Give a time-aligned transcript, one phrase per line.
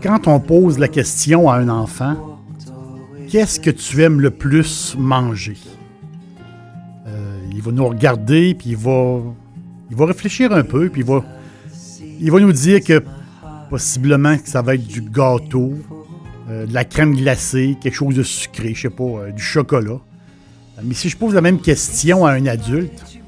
[0.00, 2.38] Quand on pose la question à un enfant,
[3.28, 5.58] qu'est-ce que tu aimes le plus manger?
[7.08, 9.22] Euh, il va nous regarder, puis il va,
[9.90, 11.24] il va réfléchir un peu, puis il va,
[12.20, 13.02] il va nous dire que
[13.70, 15.74] possiblement que ça va être du gâteau,
[16.48, 20.00] euh, de la crème glacée, quelque chose de sucré, je sais pas, euh, du chocolat.
[20.82, 23.18] Mais si je pose la même question à un adulte,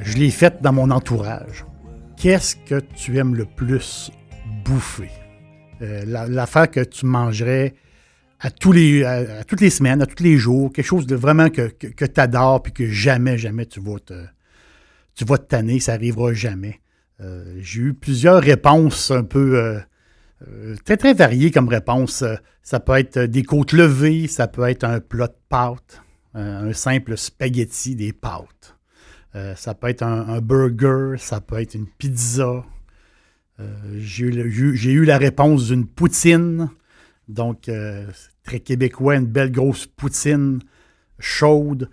[0.00, 1.64] je l'ai faite dans mon entourage.
[2.16, 4.10] Qu'est-ce que tu aimes le plus
[4.64, 5.10] bouffer?
[5.82, 7.74] Euh, l'affaire que tu mangerais
[8.40, 11.50] à, tous les, à, toutes les semaines, à tous les jours, quelque chose de vraiment
[11.50, 14.14] que, que, tu adores puis que jamais, jamais tu vas te,
[15.14, 16.80] tu vas te tanner, ça n'arrivera jamais.
[17.20, 19.58] Euh, j'ai eu plusieurs réponses un peu
[20.46, 22.24] euh, très, très variées comme réponses.
[22.62, 26.02] Ça peut être des côtes levées, ça peut être un plat de pâtes,
[26.34, 28.76] un simple spaghetti, des pâtes.
[29.54, 32.64] ça peut être un, burger, ça peut être une pizza,
[33.60, 36.70] euh, j'ai eu, la réponse d'une poutine.
[37.28, 38.06] Donc, euh,
[38.42, 40.60] très québécois, une belle grosse poutine
[41.18, 41.90] chaude.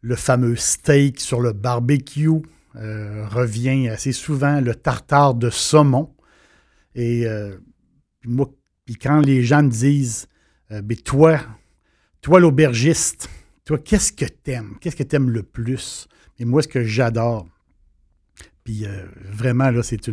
[0.00, 2.42] Le fameux steak sur le barbecue
[2.76, 4.60] euh, revient assez souvent.
[4.60, 6.14] Le tartare de saumon.
[6.94, 7.24] Et
[8.24, 8.52] moi,
[8.84, 10.28] puis quand les gens me disent,
[10.68, 11.40] mais toi,
[12.20, 13.30] toi l'aubergiste,
[13.64, 14.76] toi, qu'est-ce que t'aimes?
[14.78, 16.06] Qu'est-ce que t'aimes le plus?
[16.38, 17.48] Et moi, ce que j'adore,
[18.62, 18.84] puis
[19.24, 20.06] vraiment, là, c'est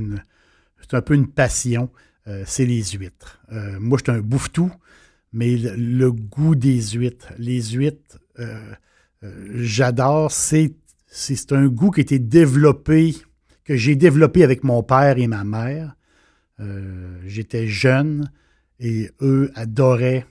[0.94, 1.92] un peu une passion,
[2.30, 3.40] euh, c'est les huîtres.
[3.52, 4.72] Euh, moi, je suis un bouffe-tout,
[5.34, 8.75] mais le, goût des huîtres, les huîtres, euh,
[9.56, 10.31] j'adore.
[10.31, 10.74] C'est,
[11.09, 13.16] c'est un goût qui a été développé,
[13.64, 15.96] que j'ai développé avec mon père et ma mère.
[17.25, 18.31] j'étais jeune
[18.80, 20.25] et eux adoraient.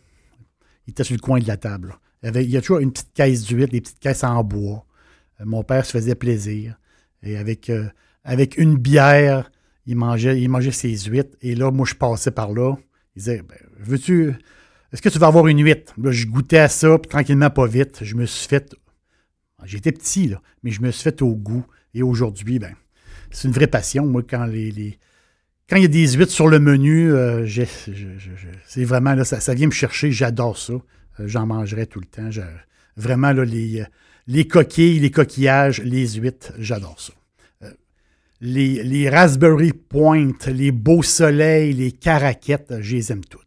[0.86, 1.98] Ils étaient sur le coin de la table.
[2.22, 4.84] Il y, a toujours une petite caisse d'huîtres, des petites caisses en bois.
[5.44, 6.78] mon père se faisait plaisir.
[7.22, 7.70] Et avec,
[8.24, 9.50] avec une bière,
[9.88, 11.36] il mangeait, il mangeait ses huîtres.
[11.40, 12.76] Et là, moi, je passais par là.
[13.16, 14.34] Il disait ben, Veux-tu.
[14.92, 15.94] Est-ce que tu vas avoir une huître?
[16.02, 17.98] Je goûtais à ça, puis tranquillement, pas vite.
[18.02, 18.74] Je me suis fait.
[19.64, 21.64] J'étais petit, là, mais je me suis fait au goût.
[21.94, 22.74] Et aujourd'hui, ben,
[23.30, 24.06] c'est une vraie passion.
[24.06, 24.98] Moi, quand les,
[25.72, 27.46] il y a des huîtres sur le menu, euh,
[28.66, 30.12] c'est vraiment là, ça, vient me chercher.
[30.12, 30.74] J'adore ça.
[30.74, 32.30] Euh, j'en mangerai tout le temps.
[32.96, 33.84] vraiment, là, les,
[34.26, 37.12] les coquilles, les coquillages, les huîtres, j'adore ça
[38.40, 43.42] les, Raspberry Point, les Beaux Soleils, les Caraquettes, je les aime toutes.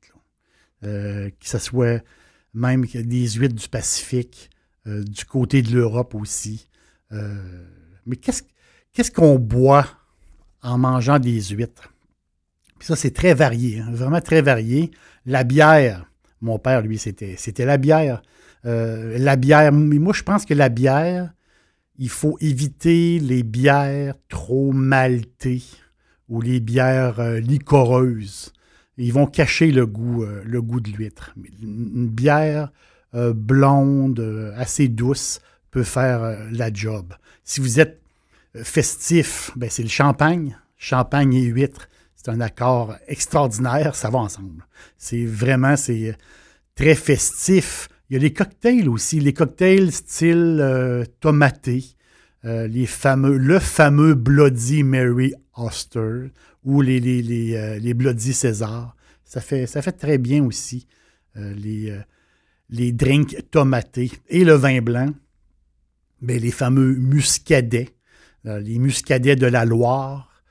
[0.83, 2.03] Euh, que ce soit
[2.53, 4.49] même des huîtres du Pacifique,
[4.88, 6.68] euh, du côté de l'Europe aussi.
[7.12, 7.66] Euh,
[8.06, 9.88] mais qu'est-ce qu'on boit
[10.62, 11.94] en mangeant des huîtres?
[12.80, 14.90] ça, c'est très varié, hein, vraiment très varié.
[15.28, 16.09] La bière,
[16.41, 18.24] mon père, lui, c'était la bière.
[18.64, 21.31] la bière, moi, je pense que la bière,
[22.02, 25.62] il faut éviter les bières trop maltées
[26.30, 28.53] ou les bières euh, liquoreuses.
[28.97, 31.36] Ils vont cacher le goût, euh, le goût de l'huître.
[31.62, 32.72] Une bière
[33.13, 35.39] euh, blonde, assez douce,
[35.72, 37.13] peut faire la job.
[37.44, 38.01] Si vous êtes
[38.63, 40.57] festif, ben c'est le champagne.
[40.77, 44.66] Champagne et huître, c'est un accord extraordinaire, ça va ensemble.
[44.97, 46.16] C'est vraiment, c'est
[46.75, 47.87] très festif.
[48.09, 51.84] Il y a les cocktails aussi, les cocktails style euh, tomaté,
[52.46, 56.31] euh, les fameux, le fameux Bloody Mary Oster
[56.64, 58.96] ou euh, les, Bloody César.
[59.23, 60.87] Ça fait, ça fait très bien aussi
[61.35, 61.97] les,
[62.72, 65.14] les drinks tomatés et le vin blanc.
[66.22, 67.90] mais les fameux muscadets,
[68.44, 70.44] les muscadets de la Loire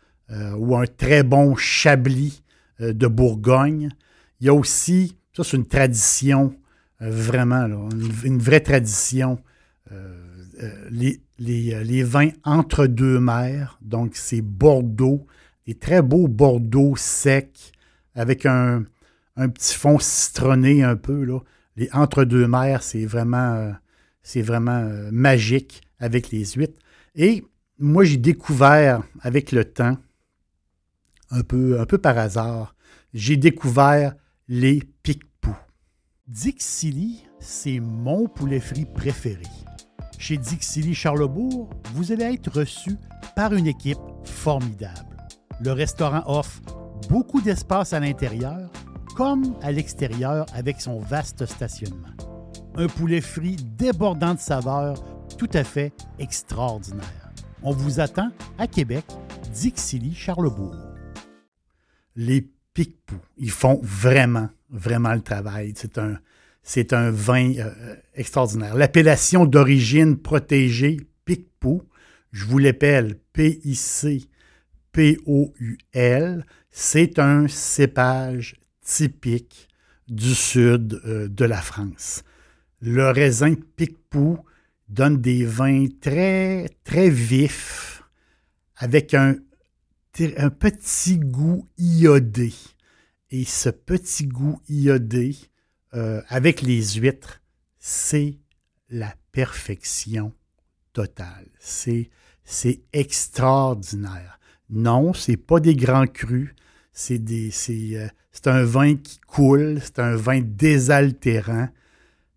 [0.57, 2.43] ou un très bon chablis
[2.79, 3.91] de Bourgogne.
[4.41, 6.55] Il y a aussi, ça c'est une tradition
[7.03, 7.67] euh, vraiment,
[8.25, 9.39] une, vraie tradition.
[9.93, 15.27] Euh, euh, les, les, vins entre deux mers, donc c'est Bordeaux,
[15.67, 17.73] des très beaux bordeaux secs
[18.15, 18.85] avec un,
[19.37, 21.25] un petit fond citronné un peu.
[21.25, 21.39] Là.
[21.77, 23.73] Les entre-deux mers, c'est vraiment, euh,
[24.37, 26.79] euh, magique avec les huîtres.
[27.15, 27.45] Et
[27.79, 29.97] moi, j'ai découvert avec le temps,
[31.31, 32.75] un peu, un peu par hasard,
[33.15, 34.15] j'ai découvert
[34.49, 35.57] les pique-poux.
[36.27, 39.45] Dixili, c'est mon poulet frit préféré.
[40.19, 42.97] Chez Dixili Charlebourg, vous allez être reçu
[43.35, 45.17] par une équipe formidable.
[45.63, 46.61] Le restaurant offre
[47.09, 48.71] beaucoup d'espace à l'intérieur
[49.21, 52.15] comme à l'extérieur avec son vaste stationnement.
[52.75, 54.97] Un poulet frit débordant de saveurs
[55.37, 57.31] tout à fait extraordinaire.
[57.63, 59.05] On vous attend à Québec,
[59.53, 60.75] Dixilly, Charlebourg.
[62.17, 65.75] Les pique-poux, ils font vraiment, vraiment le travail.
[66.63, 68.75] C'est un, vin euh, extraordinaire.
[68.75, 70.97] L'appellation d'origine protégée
[71.27, 71.83] pique-poux,
[72.33, 74.27] je vous l'appelle P-I-C-P-O-U-L,
[76.71, 78.60] c'est un cépage
[78.91, 79.69] typique
[80.09, 82.25] du sud euh, de la France.
[82.81, 84.39] Le raisin Picpoux
[84.89, 88.03] donne des vins très, très vifs,
[88.77, 89.37] avec un,
[90.59, 92.53] petit goût iodé.
[93.31, 95.37] Et ce petit goût iodé,
[95.95, 97.41] euh, avec les huîtres,
[97.79, 98.39] c'est
[98.89, 100.35] la perfection
[100.93, 101.47] totale.
[101.61, 102.11] C'est,
[102.93, 104.41] extraordinaire.
[104.69, 106.53] Non, c'est pas des grands crus.
[107.11, 111.69] Euh, c'est un vin qui coule, c'est un vin désaltérant,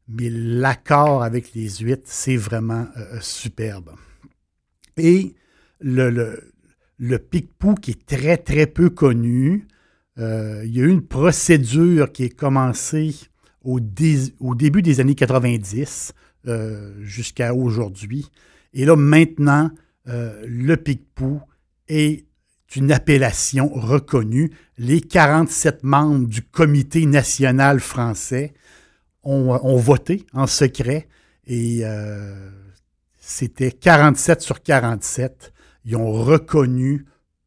[0.07, 3.91] mais l'accord avec les huîtres, c'est vraiment euh, euh, superbe.
[4.97, 5.35] Et
[5.81, 6.53] le, le,
[6.97, 7.17] le
[7.81, 9.67] qui est très, très peu connu,
[10.15, 13.15] il y a eu une procédure qui est commencée
[13.63, 13.79] au,
[14.39, 16.13] au début des années 90
[17.01, 18.29] jusqu'à aujourd'hui.
[18.73, 19.71] Et là, maintenant,
[20.05, 21.41] le Picpou
[21.87, 22.25] est
[22.75, 24.51] une appellation reconnue.
[24.77, 28.53] Les 47 membres du Comité national français
[29.23, 31.07] ont, voté en secret
[31.45, 32.49] et euh,
[33.19, 35.53] c'était 47 sur 47.
[35.85, 37.05] Ils ont reconnu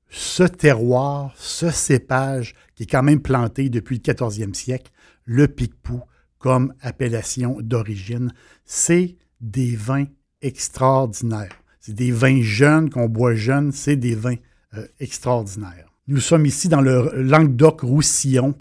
[0.08, 4.90] ce terroir, ce cépage qui est quand même planté depuis le 14e siècle,
[5.24, 6.02] le Picpou,
[6.38, 8.32] comme appellation d'origine.
[8.64, 10.06] C'est des vins
[10.42, 11.62] extraordinaires.
[11.80, 14.36] C'est des vins jeunes qu'on boit jeunes, c'est des vins
[14.78, 15.92] euh, extraordinaire.
[16.08, 18.54] Nous sommes ici dans le Languedoc-Roussillon,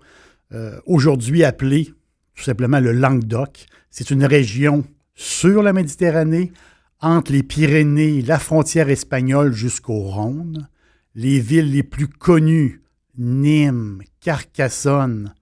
[0.51, 1.93] euh, aujourd'hui appelé
[2.33, 3.65] tout simplement le Languedoc.
[3.89, 4.83] C'est une région
[5.13, 6.51] sur la Méditerranée,
[6.99, 10.67] entre les Pyrénées, la frontière espagnole jusqu'au Rhône.
[11.13, 12.81] Les villes les plus connues,
[13.17, 15.33] Nîmes, Carcassonne,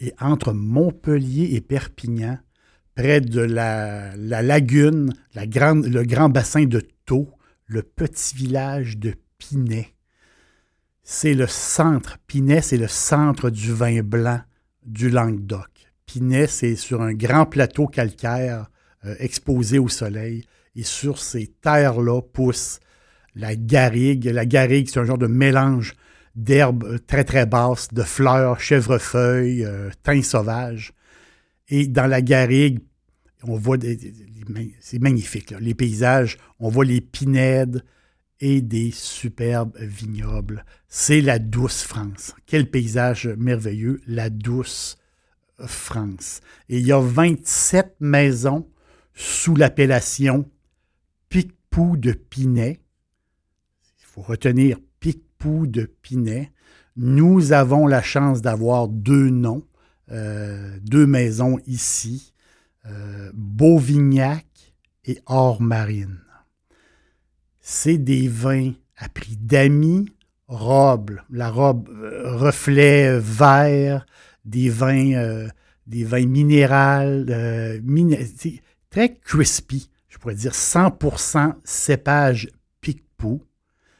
[0.00, 2.38] et entre Montpellier et Perpignan,
[2.94, 7.30] près de la, lagune, le grand bassin de Thau,
[7.66, 9.94] le petit village de Pinet
[11.10, 12.18] c'est le centre.
[12.26, 14.42] Pinet, c'est le centre du vin blanc
[14.84, 15.90] du Languedoc.
[16.04, 18.68] Pinet, c'est sur un grand plateau calcaire
[19.06, 20.44] euh, exposé au soleil.
[20.76, 22.78] Et sur ces terres-là pousse
[23.34, 24.26] la garrigue.
[24.26, 25.94] La garrigue, c'est un genre de mélange
[26.34, 30.92] d'herbes euh, très, très basses, de fleurs, chèvrefeuilles, euh, thym sauvage.
[31.70, 32.80] Et dans la garrigue,
[33.44, 33.98] on voit des,
[34.78, 36.36] c'est magnifique, les paysages.
[36.60, 37.82] On voit les pinèdes,
[38.40, 40.64] et des superbes vignobles.
[40.88, 42.34] C'est la douce France.
[42.46, 44.98] Quel paysage merveilleux, la douce
[45.66, 46.40] France.
[46.68, 48.68] Et il y a 27 maisons
[49.14, 50.48] sous l'appellation
[51.28, 52.80] Picpou de Pinet.
[53.98, 56.52] Il faut retenir Picpou de Pinet.
[56.96, 59.66] Nous avons la chance d'avoir deux noms,
[60.10, 62.32] euh, deux maisons ici,
[62.86, 64.46] euh, Beauvignac
[65.04, 66.20] et Or-Marine
[67.70, 70.10] c'est des vins à prix d'amis,
[70.46, 74.06] robe, la robe euh, reflet vert,
[74.46, 75.48] des vins, euh,
[75.86, 77.78] des vins minérales, euh,
[78.88, 82.48] très crispy, je pourrais dire 100% cépage
[82.80, 83.42] Picpoux,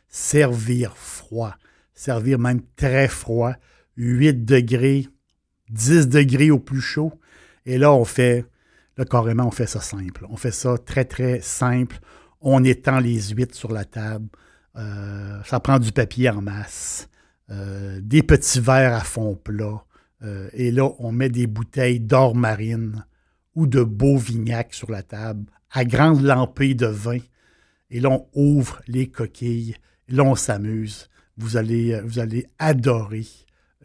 [0.08, 1.54] servir froid,
[1.92, 3.52] servir même très froid,
[3.98, 5.08] 8 degrés,
[5.68, 7.12] 10 degrés au plus chaud.
[7.66, 8.46] Et là, on fait,
[8.96, 10.24] là, carrément, on fait ça simple.
[10.30, 12.00] On fait ça très, très simple
[12.40, 14.28] on étend les huîtres sur la table.
[14.76, 17.08] Euh, ça prend du papier en masse,
[17.50, 19.84] euh, des petits verres à fond plat.
[20.22, 23.04] Euh, et là, on met des bouteilles d'or marine
[23.54, 27.18] ou de Beauvignac sur la table, à grande lampée de vin.
[27.90, 29.76] Et là, on ouvre les coquilles.
[30.08, 31.08] Et là, on s'amuse.
[31.36, 33.26] Vous allez, vous allez adorer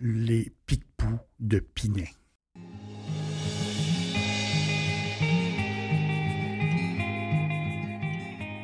[0.02, 2.10] les pique-poux de Pinet.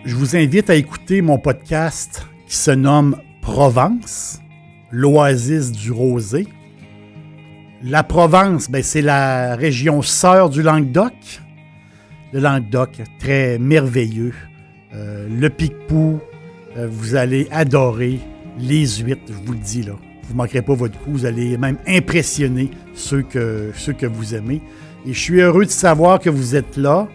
[0.06, 4.42] Je vous invite à écouter mon podcast qui se nomme Provence.
[4.92, 6.48] l'oasis du rosé.
[7.84, 11.14] La Provence, ben, c'est la région sœur du Languedoc.
[12.34, 14.34] Le Languedoc, très merveilleux.
[14.94, 16.20] Euh, le Picpou,
[16.78, 18.20] euh, vous allez adorer
[18.58, 19.94] les huîtres, je vous le dis là.
[20.24, 24.36] Vous ne manquerez pas votre coup, vous allez même impressionner ceux que, ceux que vous
[24.36, 24.62] aimez.
[25.06, 27.08] Et je suis heureux de savoir que vous êtes là.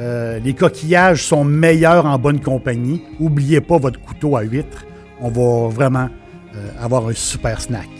[0.00, 3.02] Euh, les coquillages sont meilleurs en bonne compagnie.
[3.20, 4.86] N'oubliez pas votre couteau à huître.
[5.20, 6.08] On va vraiment
[6.80, 7.99] avoir un super snack.